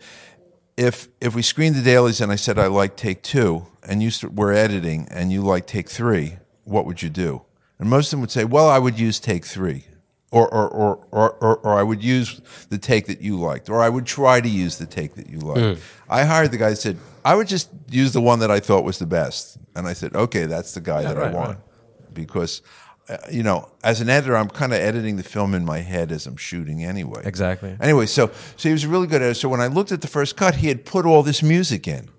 [0.76, 4.12] if if we screened the dailies and I said I like take two, and you
[4.12, 7.42] st- were editing and you like take three, what would you do?
[7.80, 9.86] And most of them would say, well, I would use take three.
[10.30, 13.82] Or, or, or, or, or, or I would use the take that you liked, or
[13.82, 15.60] I would try to use the take that you liked.
[15.60, 15.80] Mm.
[16.10, 18.84] I hired the guy that said, I would just use the one that I thought
[18.84, 19.58] was the best.
[19.74, 21.60] And I said, okay, that's the guy that I want.
[21.60, 22.14] right.
[22.14, 22.62] Because,
[23.10, 26.12] Uh, you know, as an editor, I'm kind of editing the film in my head
[26.12, 27.22] as I'm shooting anyway.
[27.24, 27.78] Exactly.
[27.80, 29.36] Anyway, so so he was a really good at it.
[29.36, 32.10] So when I looked at the first cut, he had put all this music in,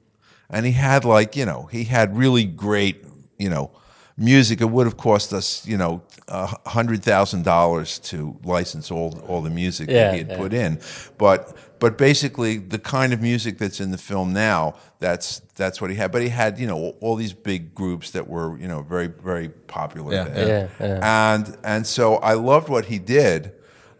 [0.48, 3.04] and he had like you know he had really great
[3.38, 3.70] you know
[4.18, 4.60] music.
[4.60, 9.42] It would have cost us you know a hundred thousand dollars to license all all
[9.42, 10.38] the music Yeah, that he had yeah.
[10.38, 10.80] put in,
[11.18, 11.56] but.
[11.80, 15.96] But basically, the kind of music that's in the film now, that's that's what he
[15.96, 16.10] had.
[16.10, 19.48] But he had, you know, all these big groups that were, you know, very very
[19.50, 20.12] popular.
[20.12, 20.48] Yeah, then.
[20.48, 20.86] yeah.
[20.86, 23.52] Yeah, And and so I loved what he did,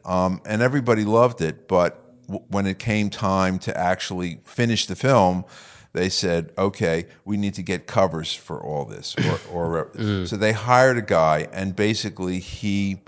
[0.05, 1.69] um, and everybody loved it.
[1.69, 5.45] But w- when it came time to actually finish the film,
[5.99, 9.17] they said, "Okay, we need to get covers for all this."
[9.53, 12.99] Or, or so they hired a guy, and basically he,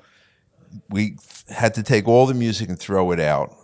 [0.89, 1.17] we
[1.49, 3.57] had to take all the music and throw it out.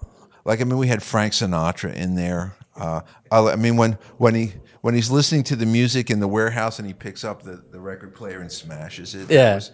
[0.45, 2.55] Like I mean, we had Frank Sinatra in there.
[2.77, 6.29] Uh, I I mean, when when he when he's listening to the music in the
[6.29, 9.29] warehouse and he picks up the, the record player and smashes it.
[9.29, 9.73] that was-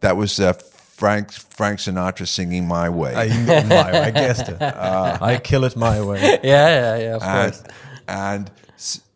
[0.00, 3.28] that was uh, Frank Frank Sinatra singing "My Way." I,
[3.64, 4.60] my, I guessed it.
[4.62, 6.20] I kill it my way.
[6.42, 7.16] yeah, yeah, yeah.
[7.16, 7.64] Of and, course.
[8.08, 8.50] And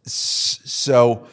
[0.05, 1.27] so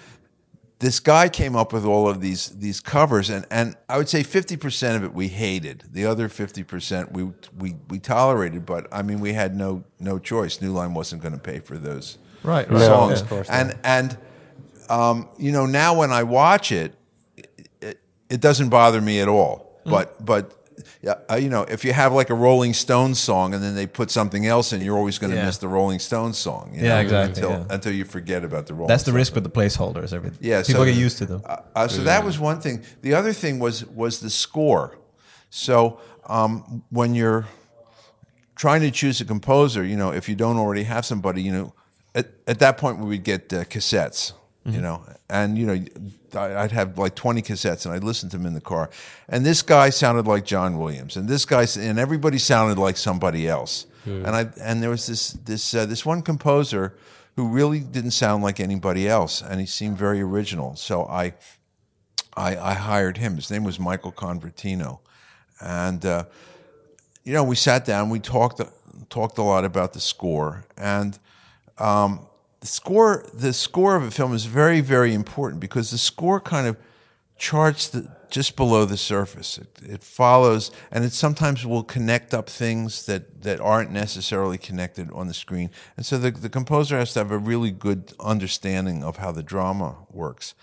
[0.79, 4.23] this guy came up with all of these these covers, and, and I would say
[4.23, 5.83] fifty percent of it we hated.
[5.91, 10.19] The other fifty percent we we we tolerated, but I mean we had no no
[10.19, 10.61] choice.
[10.61, 12.81] New Line wasn't going to pay for those Right, right.
[12.81, 13.23] songs, yeah.
[13.23, 14.17] of course and and
[14.89, 16.93] um, you know now when I watch it,
[17.81, 19.81] it, it doesn't bother me at all.
[19.85, 19.91] Mm.
[19.91, 20.53] But but
[21.05, 24.09] uh, you know, if you have like a Rolling Stones song and then they put
[24.11, 25.45] something else in, you're always going to Yeah.
[25.45, 26.71] miss the Rolling Stones song.
[26.73, 27.75] you Yeah, know, exactly, Until yeah.
[27.75, 28.87] until you forget about the Rolling.
[28.89, 28.89] Stones.
[28.89, 29.15] That's the Stones.
[29.21, 30.13] risk with the placeholders.
[30.13, 30.39] Everything.
[30.41, 31.41] Yeah, people so get used to them.
[31.45, 32.83] Uh, uh, so that was one thing.
[33.01, 34.97] The other thing was was the score.
[35.49, 37.45] So um, when you're
[38.55, 41.73] trying to choose a composer, you know, if you don't already have somebody, you know,
[42.15, 43.63] at, at that point we would get uh,
[44.67, 45.85] cassettes, you know, and you know,
[46.39, 48.89] I'd have like twenty cassettes, and I'd listen to them in the car.
[49.29, 53.47] And this guy sounded like John Williams, and this guy, and everybody sounded like somebody
[53.47, 53.85] else.
[54.25, 56.97] And I and there was this this uh, this one composer
[57.35, 60.75] who really didn't sound like anybody else, and he seemed very original.
[60.75, 61.33] So I
[62.35, 63.35] I, I hired him.
[63.35, 64.99] His name was Michael Convertino,
[65.59, 66.25] and uh,
[67.23, 68.09] you know we sat down.
[68.09, 68.61] We talked
[69.09, 71.19] talked a lot about the score, and
[71.77, 72.26] um,
[72.59, 76.67] the score the score of a film is very very important because the score kind
[76.67, 76.77] of
[77.37, 79.57] charts the just below the surface.
[79.57, 85.09] It, it follows, and it sometimes will connect up things that, that aren't necessarily connected
[85.11, 85.69] on the screen.
[85.95, 89.43] And so the, the composer has to have a really good understanding of how the
[89.43, 90.55] drama works.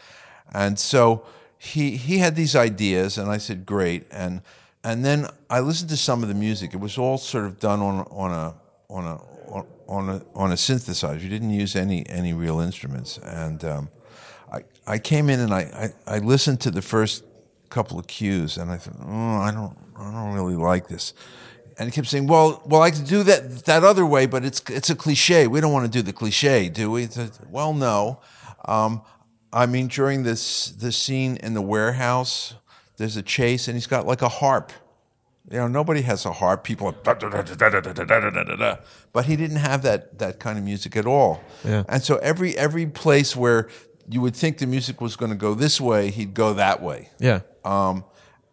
[0.52, 1.24] And so
[1.57, 4.42] he he had these ideas, and I said, "Great." And
[4.83, 6.74] and then I listened to some of the music.
[6.74, 8.54] It was all sort of done on on a
[8.90, 9.64] on a
[10.09, 11.20] a on a synthesizer.
[11.20, 13.18] You didn't use any any real instruments.
[13.18, 13.88] And um,
[14.53, 17.25] I I came in and I, I I listened to the first
[17.70, 21.14] couple of cues, and I thought, oh, I don't I don't really like this.
[21.77, 24.62] And he kept saying, "Well, well, I could do that that other way, but it's
[24.68, 25.47] it's a cliche.
[25.49, 28.20] We don't want to do the cliche, do we?" Said, well, no.
[28.66, 29.03] Um,
[29.53, 32.55] I mean, during this this scene in the warehouse,
[32.97, 34.73] there's a chase, and he's got like a harp.
[35.50, 36.64] You know, nobody has a harp.
[36.64, 36.92] People are,
[39.12, 41.42] but he didn't have that that kind of music at all.
[41.64, 41.85] Yeah.
[41.88, 43.68] And so every every place where
[44.09, 47.11] you would think the music was going to go this way, he'd go that way.
[47.18, 47.40] Yeah.
[47.64, 48.04] Um,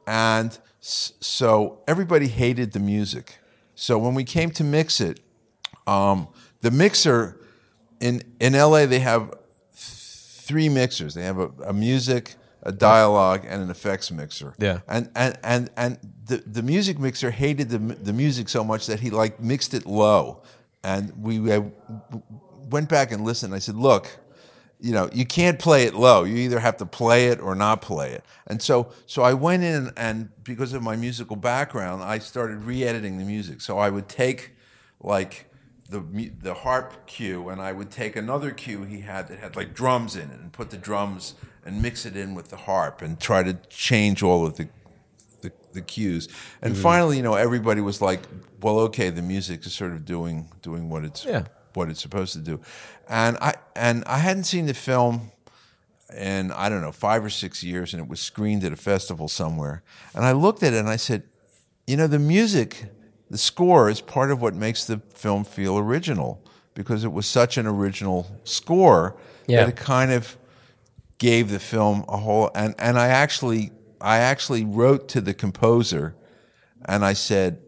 [0.06, 3.38] and so everybody hated the music.
[3.76, 5.22] So when we came to mix it,
[5.88, 6.28] um,
[6.60, 7.40] the mixer
[8.02, 9.34] in in LA they have
[9.72, 11.14] three mixers.
[11.14, 14.54] They have a, a music, a dialogue, and an effects mixer.
[14.60, 14.80] Yeah.
[14.88, 19.00] And and and and the the music mixer hated the the music so much that
[19.00, 20.44] he like mixed it low,
[20.84, 21.40] and we
[22.70, 23.54] went back and listened.
[23.56, 24.20] I said, look.
[24.84, 26.24] You know, you can't play it low.
[26.24, 28.26] You either have to play it or not play it.
[28.48, 33.20] And so, so I went in, and because of my musical background, I started re-editing
[33.20, 33.62] the music.
[33.62, 34.54] So I would take,
[35.00, 35.52] like,
[35.88, 36.00] the
[36.42, 40.16] the harp cue, and I would take another cue he had that had like drums
[40.16, 43.44] in it, and put the drums and mix it in with the harp, and try
[43.44, 44.68] to change all of the
[45.42, 46.28] the, the cues.
[46.62, 46.84] And mm-hmm.
[46.84, 48.22] finally, you know, everybody was like,
[48.62, 51.46] "Well, okay, the music is sort of doing doing what it's Yeah.
[51.74, 52.60] what it's supposed to do."
[53.10, 55.32] And I and I hadn't seen the film
[56.16, 59.28] in I don't know five or six years, and it was screened at a festival
[59.28, 59.84] somewhere.
[60.14, 61.24] And I looked at it and I said,
[61.88, 62.86] "You know, the music."
[63.32, 66.44] the score is part of what makes the film feel original
[66.74, 69.16] because it was such an original score
[69.48, 69.62] Yeah.
[69.62, 70.36] that it kind of
[71.30, 73.64] gave the film a whole and and I actually
[74.02, 76.16] I actually wrote to the composer
[76.92, 77.60] and I said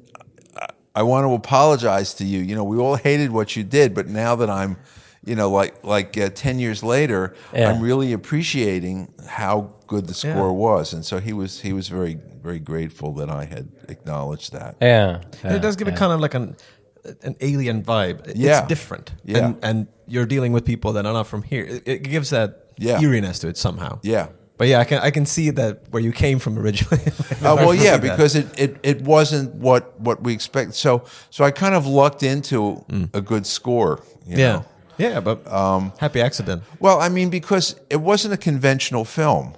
[0.57, 0.67] I,
[1.01, 4.05] I want to apologize to you you know we all hated what you did but
[4.07, 4.77] now that I'm
[5.23, 7.21] you know like like uh, 10 years later
[7.53, 7.69] Yeah.
[7.69, 9.55] I'm really appreciating how
[9.87, 13.45] good the score was and so he was he was very very grateful that I
[13.45, 15.21] had acknowledged that Yeah.
[15.43, 16.55] And it does give it kind of like an
[17.21, 18.27] an alien vibe.
[18.29, 18.59] It- Yeah.
[18.59, 19.11] It's different.
[19.25, 19.37] Yeah.
[19.45, 21.65] And, and you're dealing with people that are not from here.
[21.75, 22.99] It, it gives that Yeah.
[23.01, 23.99] eeriness to it somehow.
[24.03, 27.01] yeah But yeah, I can I can see that where you came from originally.
[27.43, 28.01] Uh, well, yeah, that.
[28.01, 30.73] because it, it, it wasn't what, what we expect.
[30.75, 33.99] So so I kind of lucked into a good score.
[34.25, 34.39] You Mm.
[34.39, 34.65] yeah, Know?
[34.97, 36.63] yeah, but Um, happy accident.
[36.79, 39.53] Well, I mean, because it wasn't a conventional film.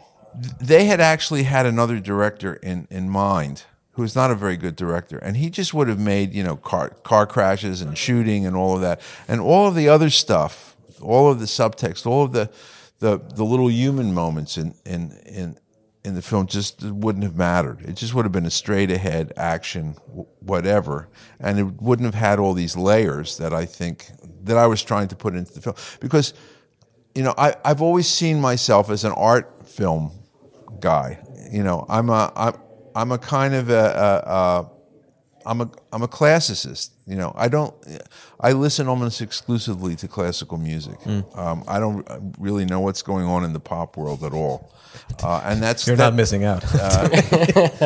[0.60, 3.64] They had actually had another director in, in mind
[3.98, 5.18] who's not a very good director.
[5.20, 8.76] And he just would have made, you know, car, car crashes and shooting and all
[8.76, 9.00] of that.
[9.28, 12.50] And all of the other stuff, all of the subtext, all of the,
[13.00, 15.58] the, the little human moments in, in, in,
[16.04, 17.82] in the film just wouldn't have mattered.
[17.82, 19.96] It just would have been a straight ahead action,
[20.40, 24.12] whatever, and it wouldn't have had all these layers that I think
[24.44, 25.76] that I was trying to put into the film.
[26.00, 26.34] Because,
[27.16, 30.12] you know, I, I've always seen myself as an art film
[30.80, 31.20] guy.
[31.52, 32.54] You know, I'm a I'm,
[32.96, 34.72] I'm a kind of a, a, a
[35.46, 36.92] I'm a I'm a classicist.
[37.08, 37.74] You know, I don't.
[38.40, 41.00] I listen almost exclusively to classical music.
[41.04, 41.20] Hmm.
[41.36, 42.08] Um, I don't
[42.40, 44.72] really know what's going on in the pop world at all,
[45.24, 46.64] uh, and that's You're that- not missing out.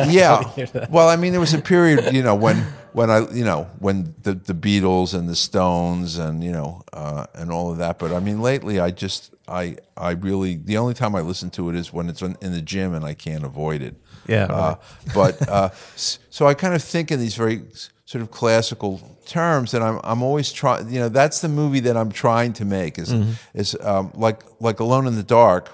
[0.08, 0.42] yeah.
[0.90, 2.56] Well, I mean, there was a period, you know, when
[2.92, 7.26] when I, you know, when the the Beatles and the Stones and you know uh,
[7.34, 7.98] and all of that.
[7.98, 11.68] But I mean, lately, I just I I really the only time I listen to
[11.68, 13.96] it is when it's in, the gym and I can't avoid it.
[14.26, 14.74] Yeah, Uh,
[15.14, 17.62] but uh, so I kind of think in these very
[18.10, 18.92] sort of classical
[19.26, 20.90] terms, and I'm I'm always trying.
[20.94, 22.98] You know, that's the movie that I'm trying to make.
[23.02, 23.12] Is
[23.54, 25.68] is um, like like Alone in the Dark,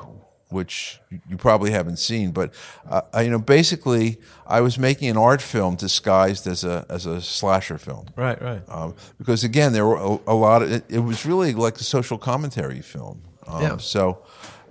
[0.51, 2.33] which you probably haven't seen.
[2.33, 2.49] But
[2.91, 7.07] uh, I- you know, basically, I was making an art film disguised as a as
[7.07, 8.05] a slasher film.
[8.17, 8.63] right, right.
[8.69, 11.85] Um, because again, there were a, a lot of it, it was really like a
[11.85, 13.23] social commentary film.
[13.47, 13.77] Um, Yeah.
[13.79, 14.19] So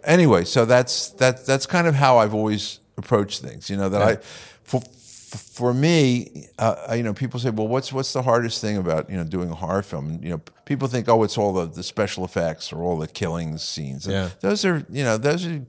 [0.03, 3.69] anyway, so that's that that's kind of how I've always approached things.
[3.69, 4.17] You know that I
[4.63, 4.81] for
[5.39, 9.17] for me, uh, you know, people say, well, what's what's the hardest thing about you
[9.17, 10.07] know doing a horror film?
[10.09, 13.07] And, you know, people think, oh, it's all the, the special effects or all the
[13.07, 14.07] killing scenes.
[14.07, 14.29] Yeah.
[14.41, 15.61] those are you know those are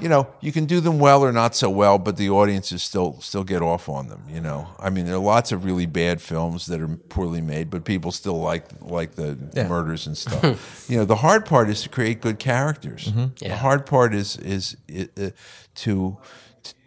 [0.00, 3.20] you know, you can do them well or not so well, but the audiences still
[3.20, 4.22] still get off on them.
[4.30, 7.68] You know, I mean, there are lots of really bad films that are poorly made,
[7.68, 9.66] but people still like like the Yeah.
[9.66, 10.86] murders and stuff.
[10.88, 13.12] you know, the hard part is to create good characters.
[13.12, 13.56] The Yeah.
[13.56, 14.76] hard part is is
[15.20, 15.30] uh,
[15.76, 16.16] to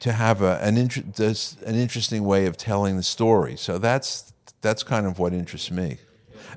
[0.01, 1.03] to have a, an inter-
[1.65, 3.55] an interesting way of telling the story.
[3.55, 5.97] So that's that's kind of what interests me.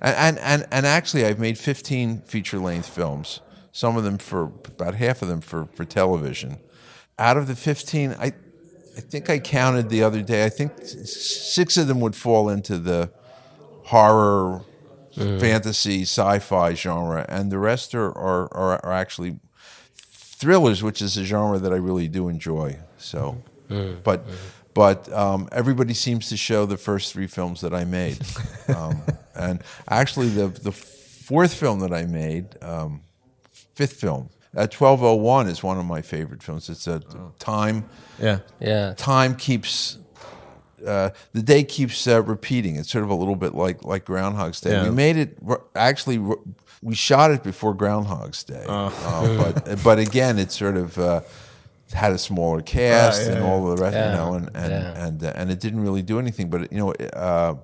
[0.00, 3.40] And and and, and actually, I've made 15 feature length films.
[3.70, 6.58] Some of them for about half of them for for television.
[7.18, 8.32] Out of the 15, I
[8.96, 10.44] I think I counted the other day.
[10.44, 13.10] I think six of them would fall into the
[13.84, 14.62] horror,
[15.14, 15.40] mm.
[15.40, 19.38] fantasy, sci-fi genre, and the rest are, are, are, are actually
[20.34, 22.78] thrillers, which is a genre that I really do enjoy.
[22.98, 23.42] So,
[24.02, 24.24] but
[24.74, 28.18] but um, everybody seems to show the first three films that I made,
[28.76, 29.02] um,
[29.34, 33.00] and actually the the fourth film that I made, um,
[33.74, 34.28] fifth film.
[34.56, 36.68] Uh, 1201 is one of my favorite films.
[36.68, 37.00] It's a
[37.40, 37.86] time
[38.20, 38.38] Yeah.
[38.60, 38.94] Yeah.
[38.96, 39.98] time keeps
[40.86, 42.76] uh, the day keeps uh, repeating.
[42.76, 44.70] It's sort of a little bit like like Groundhog's Day.
[44.70, 44.84] Yeah.
[44.84, 46.18] We made it r- actually.
[46.18, 46.38] r-
[46.84, 48.90] We shot it before Groundhog's Day, uh,
[49.38, 51.20] but but again, it sort of uh,
[51.92, 54.10] had a smaller cast Right, yeah, and all the rest, Yeah.
[54.10, 54.72] you know, and and
[55.06, 56.50] and, uh, and it didn't really do anything.
[56.50, 57.54] But you know, uh,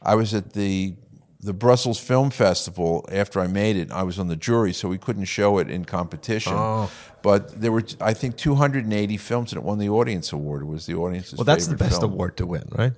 [0.00, 0.94] I was at the
[1.40, 3.90] the Brussels Film Festival after I made it.
[3.92, 6.54] I was on the jury, so we couldn't show it in competition.
[6.56, 6.90] Oh.
[7.22, 10.62] But there were, I think, 280 films, and it won the Audience Award.
[10.62, 12.12] It was the audience's Well, that's the best film.
[12.12, 12.92] award to win, right?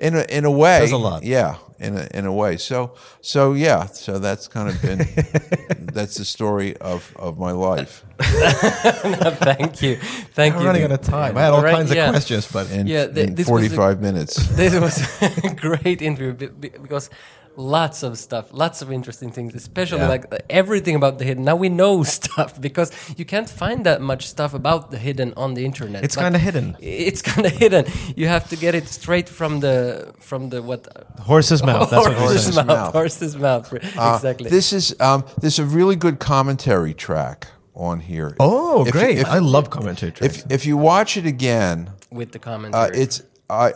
[0.00, 1.22] In a, in a way, Says a lot.
[1.22, 2.56] Yeah, in a, in a way.
[2.56, 3.86] So so yeah.
[3.86, 4.98] So that's kind of been
[5.94, 8.04] that's the story of, of my life.
[8.20, 9.96] Thank you.
[10.34, 10.66] Thank I'm you.
[10.66, 11.36] running out of time.
[11.36, 13.68] I had all Right, kinds of questions, but In, Yeah, th- in this was a-
[13.70, 14.34] 45 minutes.
[14.56, 17.08] this was a great interview be- be- because
[17.56, 20.08] lots of stuff, lots of interesting things, especially Yeah.
[20.08, 21.44] like everything about the hidden.
[21.44, 25.54] Now we know stuff because you can't find that much stuff about the hidden on
[25.54, 26.04] the internet.
[26.04, 26.76] It's kinda hidden.
[26.80, 27.84] It's kind of hidden.
[28.16, 30.86] You have to get it straight from the from the what
[31.20, 31.90] horse's mouth.
[31.90, 32.66] That's what horse's mouth.
[32.66, 32.92] mouth.
[32.92, 33.72] Horse's mouth.
[33.72, 34.48] Uh, exactly.
[34.50, 38.36] This is um, is a really good commentary track on here.
[38.40, 39.18] Oh, If- great!
[39.18, 40.38] if- I love commentary tracks.
[40.38, 42.96] If if you watch it again, with the uh, commentary.
[42.98, 43.72] it's I,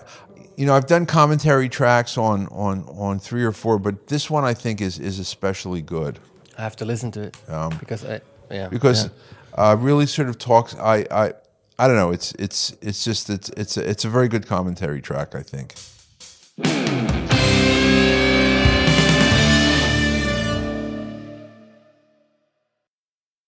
[0.56, 4.44] you know, I've done commentary tracks on on on three or four, but this one
[4.44, 6.18] I think is is especially good
[6.58, 7.36] I have to listen to it
[7.80, 9.10] because I yeah Um, because yeah.
[9.72, 10.74] uh, really sort of talks.
[10.76, 11.32] I I
[11.78, 12.12] I don't know.
[12.12, 15.34] It's it's it's just it's it's a, it's a very good commentary track.
[15.34, 15.74] I think.